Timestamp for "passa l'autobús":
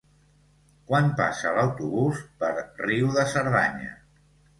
1.19-2.21